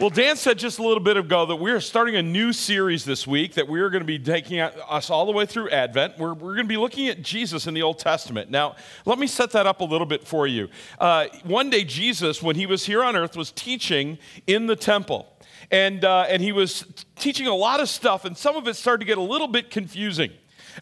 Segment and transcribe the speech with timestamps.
[0.00, 3.04] Well, Dan said just a little bit ago that we are starting a new series
[3.04, 6.18] this week that we are going to be taking us all the way through Advent.
[6.18, 8.50] We're, we're going to be looking at Jesus in the Old Testament.
[8.50, 10.70] Now, let me set that up a little bit for you.
[10.98, 14.16] Uh, one day, Jesus, when he was here on earth, was teaching
[14.46, 15.28] in the temple.
[15.70, 16.86] And, uh, and he was
[17.16, 19.70] teaching a lot of stuff, and some of it started to get a little bit
[19.70, 20.30] confusing.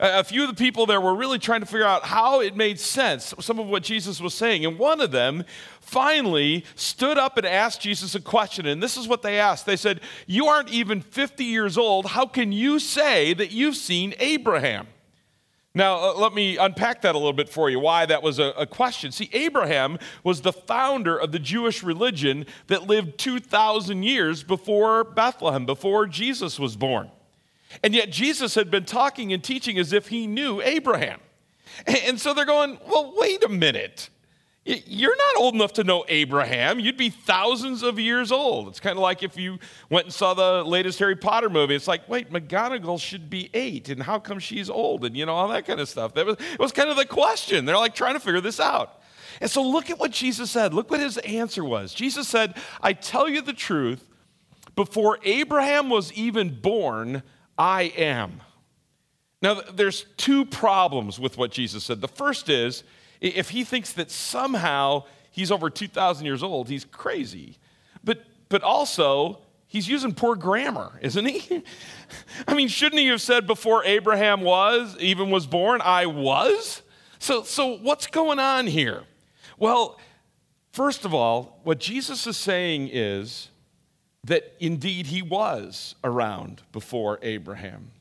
[0.01, 2.79] A few of the people there were really trying to figure out how it made
[2.79, 4.65] sense, some of what Jesus was saying.
[4.65, 5.45] And one of them
[5.81, 8.67] finally stood up and asked Jesus a question.
[8.67, 12.07] And this is what they asked They said, You aren't even 50 years old.
[12.07, 14.87] How can you say that you've seen Abraham?
[15.75, 18.53] Now, uh, let me unpack that a little bit for you, why that was a,
[18.57, 19.13] a, question.
[19.13, 25.67] See, Abraham was the founder of the Jewish religion that lived 2,000 years before Bethlehem,
[25.67, 27.11] before Jesus was born.
[27.83, 31.21] And yet Jesus had been talking and teaching as if he knew Abraham.
[31.87, 34.11] And so they're going, well, wait a minute.
[34.65, 36.79] You're not old enough to know Abraham.
[36.79, 38.69] You'd be thousands of years old.
[38.69, 41.75] It's kind of like if you went and saw the latest Harry Potter movie.
[41.75, 45.07] It's like, wait, McGonagall should be eight, and how come she's old?
[45.07, 46.13] And you know, all that kind of stuff.
[46.13, 47.65] That was, it was kind of the question.
[47.65, 49.01] They're like trying to figure this out.
[49.41, 50.75] And so look at what Jesus said.
[50.75, 51.95] Look what his answer was.
[51.95, 54.07] Jesus said, I tell you the truth,
[54.77, 57.23] before Abraham was even born,
[57.59, 58.41] I am.
[59.43, 62.01] Now, there's two problems with what Jesus said.
[62.01, 62.85] The first is
[63.21, 67.57] if he thinks that somehow he's over 2,000 years old, he's crazy.
[68.03, 71.63] But, but also, he's using poor grammar, isn't he?
[72.49, 76.83] I mean, shouldn't he have said before Abraham was, even was born, I was?
[77.19, 79.03] So, so what's going on here?
[79.59, 79.99] Well,
[80.73, 83.51] first of all, what Jesus is saying is
[84.25, 87.93] that indeed he was around before Abraham.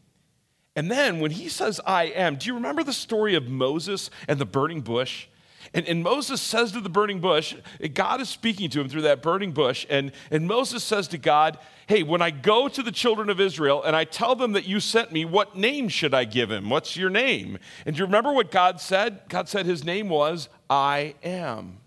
[0.75, 4.39] And then when he says, I am, do you remember the story of Moses and
[4.39, 5.27] the burning bush?
[5.73, 7.55] And, and, Moses says to the burning bush,
[7.93, 9.85] God is speaking to him through that burning bush.
[9.89, 11.57] And, and Moses says to God,
[11.87, 14.79] Hey, when I go to the children of Israel and I tell them that you
[14.79, 16.69] sent me, what name should I give him?
[16.69, 17.57] What's your name?
[17.85, 19.21] And do you remember what God said?
[19.29, 21.79] God said his name was, I am.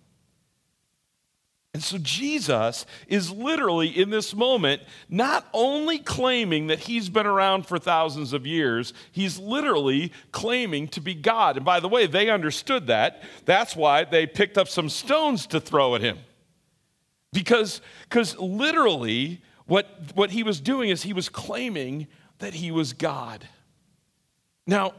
[1.73, 7.67] And so Jesus is literally in this moment not only claiming that he's been around
[7.67, 11.57] for thousands of years, he's literally claiming to be God.
[11.57, 13.23] And by the way, they understood that.
[13.45, 16.19] That's why they picked up some stones to throw at him.
[17.33, 22.09] Because because literally what, what he was doing is he was claiming
[22.41, 23.47] that he was God.
[24.67, 24.95] Now,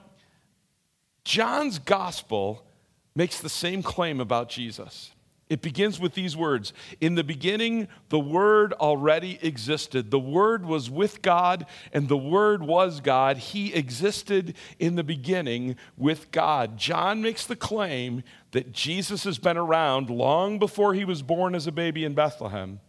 [1.25, 2.65] John's gospel
[3.13, 5.11] makes the same claim about Jesus.
[5.51, 10.09] It begins with these words In the beginning, the Word already existed.
[10.09, 13.35] The Word was with God, and the Word was God.
[13.35, 16.77] He existed in the beginning with God.
[16.77, 21.67] John makes the claim that Jesus has been around long before he was born as
[21.67, 22.79] a baby in Bethlehem.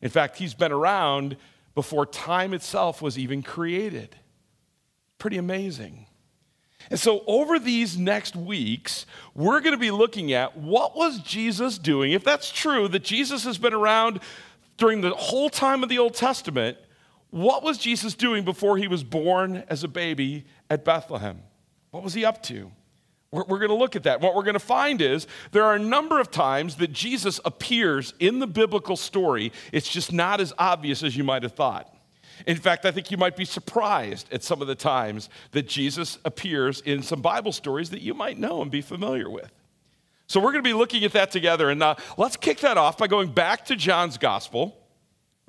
[0.00, 1.36] In fact, he's been around
[1.74, 4.14] before time itself was even created.
[5.18, 6.06] Pretty amazing.
[6.90, 11.78] And so, over these next weeks, we're going to be looking at what was Jesus
[11.78, 12.12] doing.
[12.12, 14.20] If that's true, that Jesus has been around
[14.76, 16.76] during the whole time of the Old Testament,
[17.30, 21.42] what was Jesus doing before he was born as a baby at Bethlehem?
[21.90, 22.70] What was he up to?
[23.32, 24.20] We're, going to look at that.
[24.20, 28.12] What we're going to find is there are a number of times that Jesus appears
[28.20, 29.52] in the biblical story.
[29.72, 31.94] It's just not as obvious as you might have thought.
[32.46, 36.18] In fact, I think you might be surprised at some of the times that Jesus
[36.24, 39.50] appears in some Bible stories that you might know and be familiar with.
[40.26, 41.68] So, we're going to be looking at that together.
[41.68, 44.78] And uh, let's kick that off by going back to John's gospel.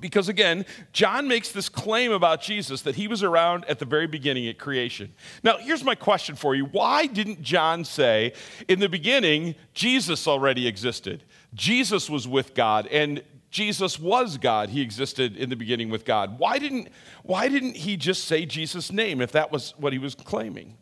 [0.03, 4.05] Because again, John makes this claim about Jesus that he was around at the very
[4.05, 5.13] beginning at creation.
[5.44, 8.33] Now, here's my question for you Why didn't John say,
[8.67, 11.23] in the beginning, Jesus already existed?
[11.53, 13.21] Jesus was with God, and
[13.53, 14.69] Jesus was God.
[14.69, 16.40] He existed in the beginning with God.
[16.40, 16.90] Why didn't,
[17.22, 20.75] why didn't he just say Jesus' name if that was what he was claiming?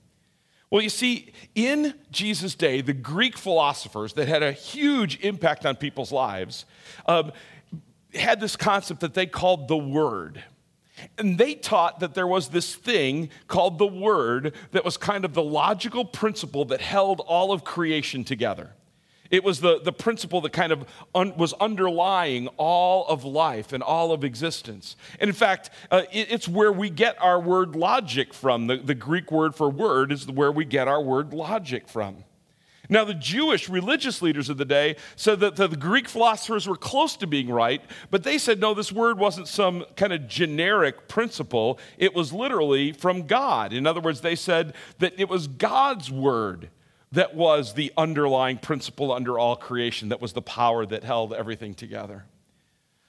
[0.69, 5.75] Well, you see, in Jesus' day, the Greek philosophers that had a huge impact on
[5.75, 6.63] people's lives
[7.07, 7.33] um,
[8.13, 10.41] had this concept that they called the Word.
[11.17, 15.33] And they taught that there was this thing called the Word that was kind of
[15.33, 18.71] the logical principle that held all of creation together.
[19.31, 20.85] It was the, the principle that kind of
[21.15, 24.97] un, was underlying all of life and all of existence.
[25.19, 28.67] And in fact, uh, it, it's where we get our word logic from.
[28.67, 32.25] The, the Greek word for word is where we get our word logic from.
[32.89, 37.15] Now, the Jewish religious leaders of the day said that the Greek philosophers were close
[37.17, 41.79] to being right, but they said, no, this word wasn't some kind of generic principle.
[41.97, 43.71] It was literally from God.
[43.71, 46.69] In other words, they said that it was God's word
[47.11, 51.73] that was the underlying principle under all creation, that was the power that held everything
[51.73, 52.25] together.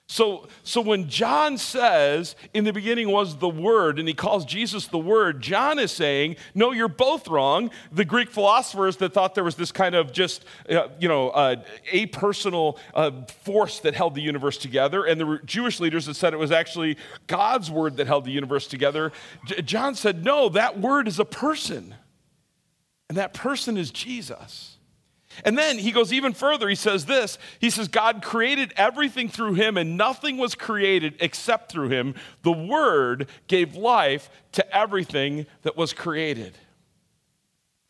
[0.08, 4.86] So, so when John says, in the beginning was the Word, and he calls Jesus
[4.86, 7.70] the Word, John is saying, no, you're both wrong.
[7.92, 11.62] The Greek philosophers that thought there was this kind of just, uh, you know, uh,
[11.90, 16.34] a personal uh, force that held the universe together, and the Jewish leaders that said
[16.34, 19.12] it was actually God's Word that held the universe together,
[19.46, 21.94] J- John said, no, that Word is a person,
[23.12, 24.78] and that person is Jesus.
[25.44, 26.66] And then he goes even further.
[26.66, 31.70] He says this He says, God created everything through him, and nothing was created except
[31.70, 32.14] through him.
[32.40, 36.56] The Word gave life to everything that was created.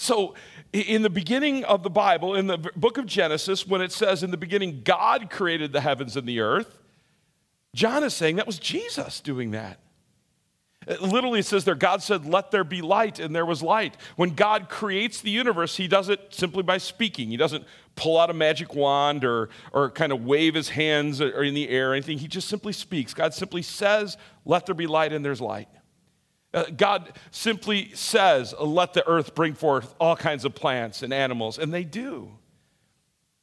[0.01, 0.35] So,
[0.73, 4.33] in the beginning of the Bible, in the book of Genesis, when it says, In
[4.33, 6.81] the beginning, God created the heavens and the earth,
[7.77, 9.79] John is saying that was Jesus doing that.
[11.01, 13.97] Literally, says there, God said, Let there be light, and there was light.
[14.17, 17.29] When God creates the universe, He does it simply by speaking.
[17.29, 17.65] He doesn't
[17.95, 21.69] pull out a magic wand or, or kind of wave His hands or in the
[21.69, 22.19] air or anything.
[22.19, 23.15] He just simply speaks.
[23.15, 25.69] God simply says, Let there be light, and there's light.
[26.53, 31.59] Uh, God simply says, Let the earth bring forth all kinds of plants and animals,
[31.59, 32.33] and they do.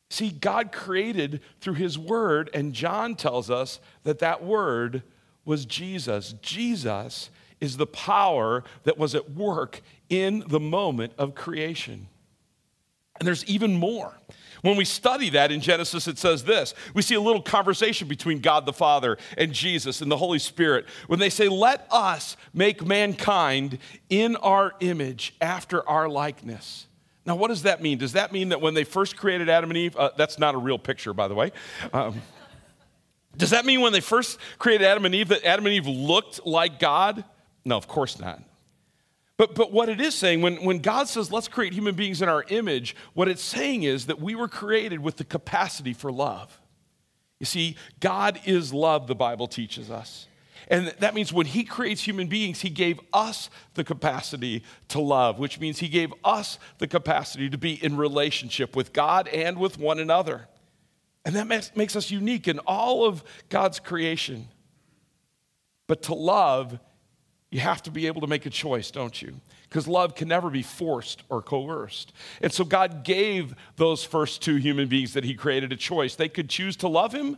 [0.09, 5.03] See, God created through His Word, and John tells us that that Word
[5.49, 6.35] was Jesus.
[6.43, 12.07] Jesus is the power that was at work in the moment of creation.
[13.19, 14.13] And there's even more.
[14.61, 18.39] When we study that in Genesis, it says this we see a little conversation between
[18.39, 22.85] God the Father and Jesus and the Holy Spirit when they say, Let us make
[22.85, 23.79] mankind
[24.09, 26.85] in our image after our likeness.
[27.25, 27.97] Now, what does that mean?
[27.97, 30.57] Does that mean that when they first created Adam and Eve, uh, that's not a
[30.57, 31.51] real picture, by the way.
[31.91, 32.21] Um,
[33.39, 36.45] does that mean when they first created Adam and Eve that Adam and Eve looked
[36.45, 37.23] like God?
[37.63, 38.43] No, of course not.
[39.37, 42.27] But, but what it is saying, when, when God says, let's create human beings in
[42.27, 46.59] our image, what it's saying is that we were created with the capacity for love.
[47.39, 50.27] You see, God is love, the Bible teaches us.
[50.67, 55.39] And that means when He creates human beings, He gave us the capacity to love,
[55.39, 59.79] which means He gave us the capacity to be in relationship with God and with
[59.79, 60.49] one another.
[61.29, 64.47] And that makes, makes us unique in all of God's creation.
[65.85, 66.79] But to love,
[67.51, 69.35] you have to be able to make a choice, don't you?
[69.61, 72.13] Because love can never be forced or coerced.
[72.41, 76.15] And so God gave those first two human beings that He created a choice.
[76.15, 77.37] They could choose to love Him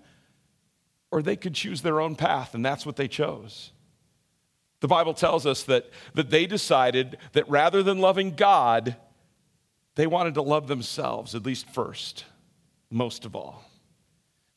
[1.12, 3.74] or they could choose their own path, and that's what they chose.
[4.80, 8.96] The Bible tells us that, that they decided that rather than loving God,
[9.96, 12.24] they wanted to love themselves, at least first,
[12.90, 13.66] most of all.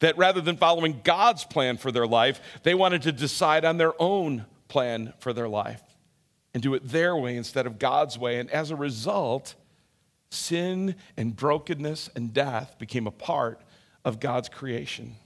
[0.04, 3.94] That rather than following God's plan for their life, they wanted to decide on their
[3.98, 5.80] own plan for their life
[6.52, 8.38] and do it their way instead of God's way.
[8.38, 9.54] And as a result,
[10.30, 13.62] sin and brokenness and death became a part
[14.04, 15.16] of God's creation.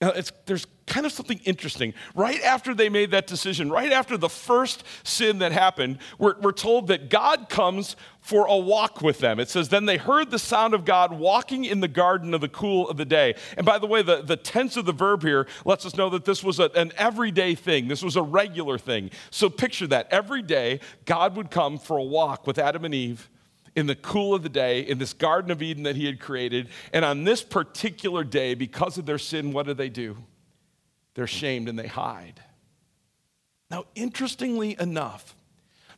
[0.00, 0.12] Now,
[0.46, 1.94] there's kind of something interesting.
[2.14, 6.52] Right after they made that decision, right after the first sin that happened, we're, we're
[6.52, 9.38] told that God comes for a walk with them.
[9.38, 12.48] It says, Then they heard the sound of God walking in the garden of the
[12.48, 13.34] cool of the day.
[13.56, 16.24] And by the way, the, the tense of the verb here lets us know that
[16.24, 19.10] this was a, an everyday thing, this was a regular thing.
[19.30, 20.08] So picture that.
[20.10, 23.29] Every day, God would come for a walk with Adam and Eve
[23.76, 26.68] in the cool of the day in this Garden of Eden that he had created.
[26.92, 30.16] And on this particular day, because of their sin, what do they do?
[31.14, 32.42] They're shamed and they hide.
[33.70, 35.36] Now, interestingly enough,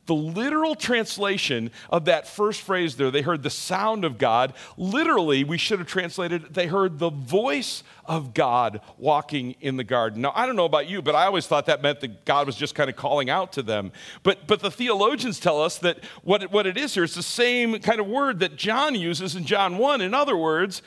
[0.06, 4.52] the literal translation of that first phrase there, they heard the sound of God.
[4.76, 10.22] Literally, we should have translated, they heard the voice of God walking in the garden.
[10.22, 12.56] Now, I don't know about you, but I always thought that meant that God was
[12.56, 13.92] just kind of calling out to them.
[14.24, 17.22] But, but the theologians tell us that what it, what it is here is the
[17.22, 20.00] same kind of word that John uses in John 1.
[20.00, 20.82] In other words,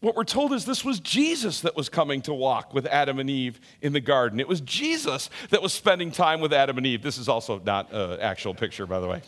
[0.00, 3.28] what we're told is this was Jesus that was coming to walk with Adam and
[3.28, 4.38] Eve in the garden.
[4.38, 7.02] It was Jesus that was spending time with Adam and Eve.
[7.02, 9.22] This is also not an actual picture, by the way.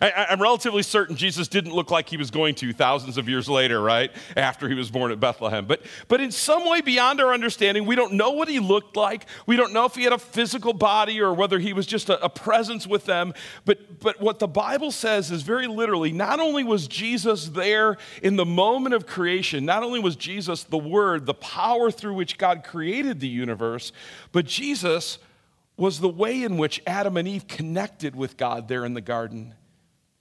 [0.00, 3.48] I, am relatively certain Jesus didn't look like he was going to thousands of years
[3.48, 4.10] later, right?
[4.36, 5.66] After he was born at Bethlehem.
[5.66, 9.26] But, but in some way beyond our understanding, we don't know what he looked like.
[9.46, 12.22] We don't know if he had a physical body or whether he was just a,
[12.24, 13.34] a presence with them.
[13.64, 18.36] But, but what the Bible says is very literally not only was Jesus there in
[18.36, 22.64] the moment of creation, not only was Jesus the Word, the power through which God
[22.64, 23.92] created the universe,
[24.32, 25.18] but Jesus
[25.76, 29.54] was the way in which Adam and Eve connected with God there in the garden.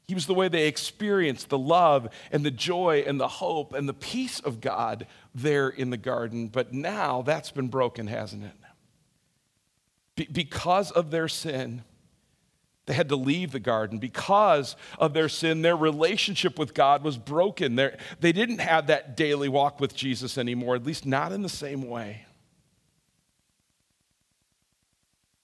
[0.08, 3.90] He was the way they experienced the love and the joy and the hope and
[3.90, 6.48] the peace of God there in the garden.
[6.48, 8.52] But now that's been broken, hasn't it?
[10.16, 11.84] Be- because of their sin,
[12.88, 15.62] They had to leave the garden because of their sin.
[15.62, 17.76] Their relationship with God was broken.
[17.76, 21.42] They're, they did not have that daily walk with Jesus anymore, at least not in
[21.42, 22.26] the same way.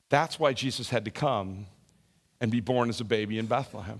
[0.07, 1.65] That's why Jesus had to come
[2.39, 3.99] and be born as a baby in Bethlehem.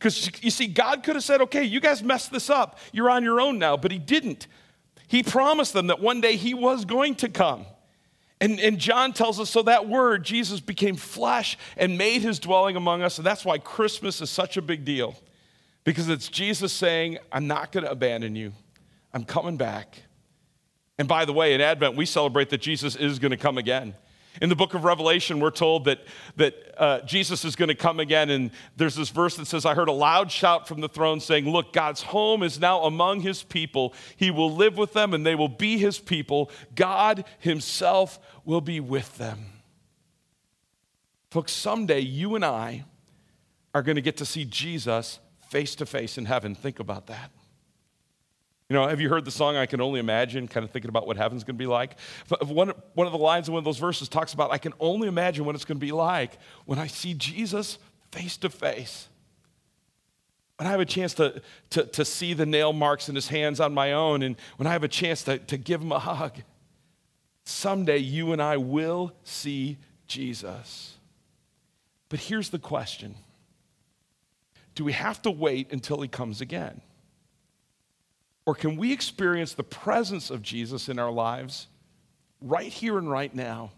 [0.00, 2.78] Because you see, God could have said, okay, you guys messed this up.
[2.90, 3.76] You're on your own now.
[3.76, 4.46] But He didn't.
[5.06, 7.66] He promised them that one day He was going to come.
[8.40, 12.74] And, and John tells us so that word, Jesus became flesh and made his dwelling
[12.74, 13.18] among us.
[13.18, 15.14] And that's why Christmas is such a big deal.
[15.84, 18.52] Because it's Jesus saying, I'm not going to abandon you,
[19.12, 20.02] I'm coming back.
[20.98, 23.94] And by the way, in Advent, we celebrate that Jesus is going to come again.
[24.40, 26.00] In the book of Revelation, we're told that,
[26.36, 28.30] that uh, Jesus is going to come again.
[28.30, 31.48] And there's this verse that says, I heard a loud shout from the throne saying,
[31.48, 33.92] Look, God's home is now among his people.
[34.16, 36.50] He will live with them and they will be his people.
[36.74, 39.46] God himself will be with them.
[41.30, 42.84] Folks, someday you and I
[43.74, 45.18] are going to get to see Jesus
[45.48, 46.54] face to face in heaven.
[46.54, 47.30] Think about that.
[48.70, 51.04] You know, have you heard the song I Can Only Imagine, kind of thinking about
[51.04, 51.98] what heaven's going to be like?
[52.40, 55.08] One, one of the lines in one of those verses talks about, I can only
[55.08, 57.78] imagine what it's going to be like when I see Jesus
[58.12, 59.08] face to face.
[60.56, 63.58] When I have a chance to, to, to see the nail marks in his hands
[63.58, 66.36] on my own, and when I have a chance to, to give him a hug,
[67.42, 70.94] someday you and I will see Jesus.
[72.08, 73.16] But here's the question
[74.76, 76.82] Do we have to wait until he comes again?
[78.50, 81.68] Or can we experience the presence of Jesus in our lives
[82.40, 83.70] right here and right now?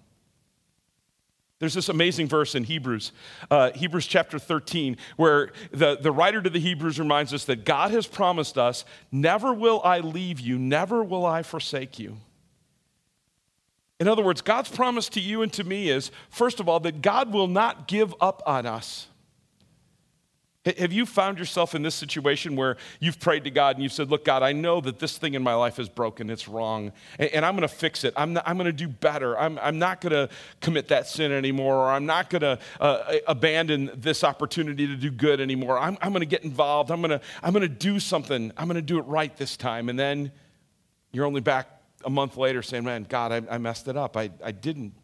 [1.59, 3.12] There's this amazing verse in Hebrews,
[3.50, 7.91] uh, Hebrews chapter 13, where the, the writer to the Hebrews reminds us that God
[7.91, 12.17] has promised us, Never will I leave you, never will I forsake you.
[14.00, 17.02] In other words, God's promise to you and to me is, first of all, that
[17.02, 19.09] God will not give up on us.
[20.64, 24.11] Have you found yourself in this situation where you've prayed to God and you've said,
[24.11, 27.45] Look, God, I know that this thing in my life is broken, it's wrong, and,
[27.45, 28.14] I'm going to fix it.
[28.16, 29.37] I'm, I'm going to do better.
[29.37, 33.16] I'm, I'm not going to commit that sin anymore, or I'm not going to uh,
[33.26, 35.78] abandon this opportunity to do good anymore.
[35.78, 36.92] I'm, I'm going to get involved.
[36.92, 38.52] I'm going to I'm going to do something.
[38.57, 39.88] I'm going to do it right this time.
[39.88, 40.31] And then
[41.11, 41.69] you're only back
[42.04, 44.16] a month later saying, Man, God, I, I messed it up.
[44.16, 44.95] I, I didn't.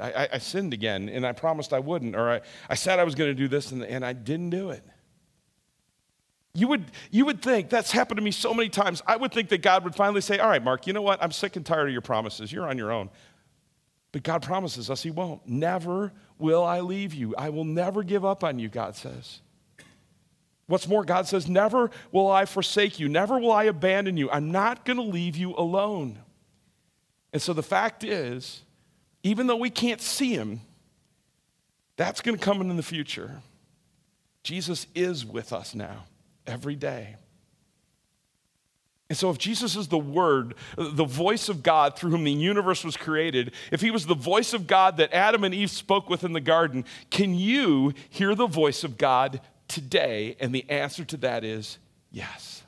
[0.00, 3.14] I, I, sinned again, and I promised I wouldn't, or I, I said I was
[3.14, 4.82] going to do this, and, and I didn't do it.
[6.54, 9.48] You would, you would think, that's happened to me so many times, I would think
[9.48, 11.20] that God would finally say, All right, Mark, you know what?
[11.22, 12.52] I'm sick and tired of your promises.
[12.52, 13.10] You're on your own.
[14.12, 15.46] But God promises us He won't.
[15.48, 17.34] Never will I leave you.
[17.36, 19.40] I will never give up on you, God says.
[20.66, 23.08] What's more, God says, Never will I forsake you.
[23.08, 24.30] Never will I abandon you.
[24.30, 26.20] I'm not going to leave you alone.
[27.32, 28.62] And so the fact is,
[29.24, 30.60] even though we can't see Him,
[31.96, 33.42] that's going to come in the future.
[34.44, 36.04] Jesus is with us now
[36.46, 37.16] every day.
[39.10, 42.82] And so, if Jesus is the Word, the voice of God through whom the universe
[42.82, 46.24] was created, if He was the voice of God that Adam and Eve spoke with
[46.24, 50.36] in the garden, can you hear the voice of God today?
[50.40, 51.78] And the answer to that is
[52.10, 52.62] yes.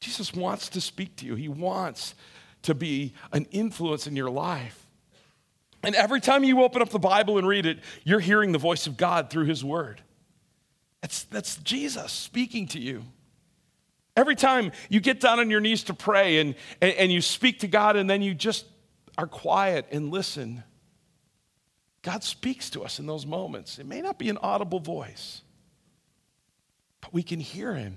[0.00, 2.14] Jesus wants to speak to you, He wants
[2.62, 4.86] to be an influence in your life.
[5.84, 8.88] And every time you open up the Bible and read it, you're hearing the voice
[8.88, 10.02] of God through His Word.
[11.00, 13.04] That's, that's Jesus speaking to you.
[14.16, 17.60] Every time you get down on your knees to pray and, and, and you speak
[17.60, 18.66] to God and then you just
[19.16, 20.64] are quiet and listen,
[22.02, 23.78] God speaks to us in those moments.
[23.78, 25.42] It may not be an audible voice,
[27.00, 27.96] but we can hear Him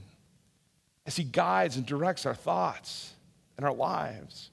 [1.06, 3.14] as He guides and directs our thoughts
[3.58, 4.52] and our lives.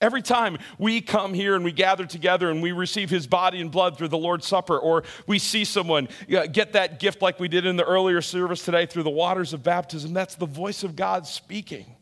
[0.00, 3.70] Every time we come here and we gather together and we receive his body and
[3.70, 7.48] blood through the Lord's Supper, or we see someone uh, get that gift like we
[7.48, 10.94] did in the earlier service today through the waters of baptism, that's the voice of
[10.94, 11.96] God speaking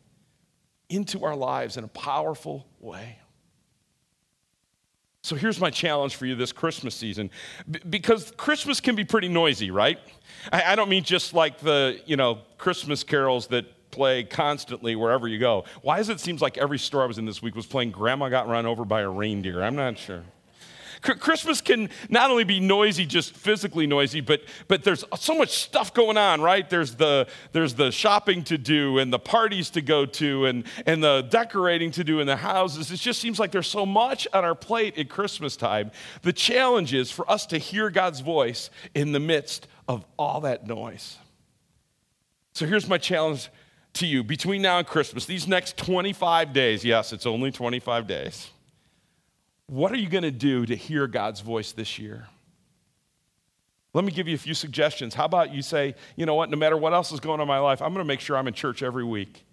[0.89, 3.17] into our lives in a powerful way.
[5.23, 7.31] So here's my challenge for you this Christmas season.
[7.89, 9.99] Because Christmas can be pretty noisy, right?
[10.53, 13.65] I, I don't mean just like the, you know, Christmas carols that
[13.97, 15.65] play constantly wherever you go.
[15.81, 18.29] Why does it seem like every store I was in this week was playing Grandma
[18.29, 19.63] Got Run Over by a Reindeer?
[19.63, 20.23] I'm not sure.
[21.01, 25.93] Christmas can not only be noisy, just physically noisy, but, but there's so much stuff
[25.93, 26.69] going on, right?
[26.69, 31.03] There's the, there's the shopping to do and the parties to go to and, and
[31.03, 32.91] the decorating to do in the houses.
[32.91, 35.91] It just seems like there's so much on our plate at Christmas time.
[36.21, 40.67] The challenge is for us to hear God's voice in the midst of all that
[40.67, 41.17] noise.
[42.53, 43.49] So here's my challenge
[43.99, 48.49] to you between now and Christmas, these next 25 days, yes, it's only 25 days,
[49.67, 52.27] what are you going to do to hear God's voice this year?
[53.93, 55.13] Let me give you a few suggestions.
[55.13, 57.47] How about you say, you know what, no matter what else is going on in
[57.47, 59.43] my life, I'm going to make sure I'm in church every week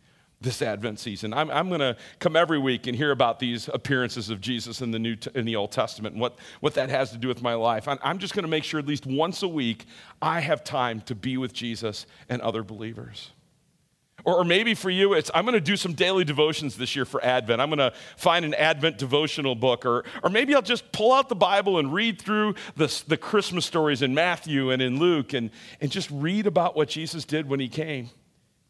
[0.41, 1.33] this Advent season.
[1.33, 4.91] I'm, I'm going to come every week and hear about these appearances of Jesus in
[4.91, 7.55] the New in the Old Testament and what, what that has to do with my
[7.55, 7.89] life.
[7.89, 9.87] I'm, I'm just going to make sure at least once a week
[10.21, 13.31] I have time to be with Jesus and other believers.
[14.25, 17.05] Or, or maybe for you, it's I'm going to do some daily devotions this year
[17.05, 17.61] for Advent.
[17.61, 19.85] I'm going to find an Advent devotional book.
[19.85, 23.67] Or, or maybe I'll just pull out the Bible and read through the, the Christmas
[23.67, 25.51] stories in Matthew and in Luke and,
[25.81, 28.11] and just read about what Jesus did when he came.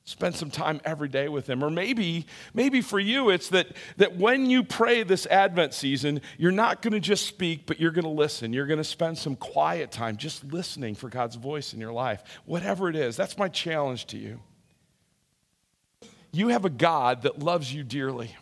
[0.07, 1.65] Spend some time every day with him.
[1.65, 6.53] Or maybe maybe for you it's that that when you pray this advent season you're
[6.53, 8.53] not going to just speak but you're going to listen.
[8.53, 12.23] You're going to spend some quiet time just listening for god's voice in your life
[12.45, 13.17] whatever it is.
[13.17, 14.41] That's my challenge to you
[16.35, 18.35] you have a God that loves you dearly.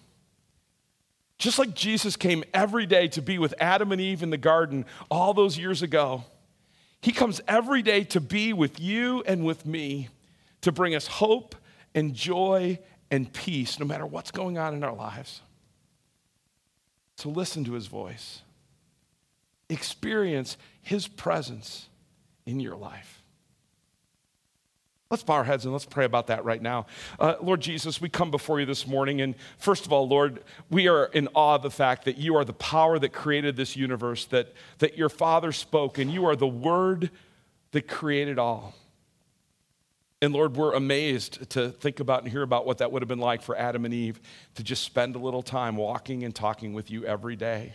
[1.39, 4.87] Just like Jesus came every day to be with Adam and Eve in the garden
[5.11, 6.25] all those years ago,
[7.01, 10.09] he comes every day to be with you and with me
[10.61, 11.57] to bring us hope
[11.95, 12.79] and joy
[13.11, 15.43] and peace no matter what's going on in our lives.
[17.17, 18.43] So listen to his voice,
[19.69, 21.89] experience his presence
[22.47, 23.22] in your life.
[25.12, 26.87] Let's bow our heads and let's pray about that right now.
[27.21, 30.88] Uh, Lord Jesus, we come before you this morning, and first of all, Lord, we
[30.88, 34.25] are in awe of the fact that you are the power that created this universe,
[34.25, 37.11] that, that your Father spoke, and you are the Word
[37.73, 38.75] that created all.
[40.23, 43.19] And Lord, we're amazed to think about and hear about what that would have been
[43.19, 44.19] like for Adam and Eve
[44.54, 47.75] to just spend a little time walking and talking with you every day.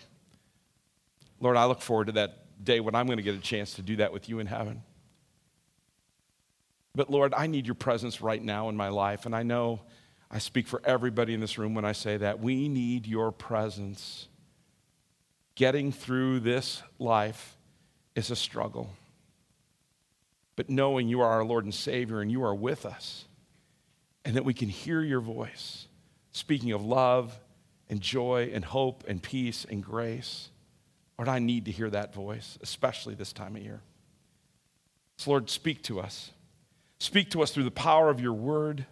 [1.39, 3.83] Lord, I look forward to that day when I'm going to get a chance to
[3.83, 4.81] do that with you in heaven.
[6.97, 9.27] But Lord, I need your presence right now in my life.
[9.27, 9.81] And I know
[10.31, 12.39] I speak for everybody in this room when I say that.
[12.39, 14.27] We need your presence.
[15.53, 17.55] Getting through this life
[18.15, 18.89] is a struggle.
[20.55, 23.25] But knowing you are our Lord and Savior and you are with us,
[24.25, 25.85] and that we can hear your voice
[26.31, 27.39] speaking of love
[27.89, 30.49] and joy and hope and peace and grace.
[31.19, 33.81] Lord, I need to hear that voice, especially this time of year.
[35.17, 36.31] So, Lord, speak to us.
[36.99, 38.85] Speak to us through the power of your word.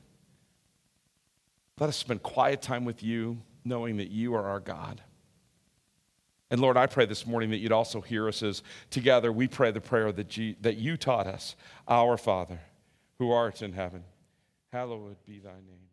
[1.79, 5.01] Let us spend quiet time with you, knowing that you are our God.
[6.51, 9.71] And Lord, I pray this morning that you'd also hear us as together we pray
[9.71, 11.55] the prayer that you, that you taught us
[11.87, 12.59] Our Father,
[13.17, 14.03] who art in heaven,
[14.71, 15.84] hallowed be thy name.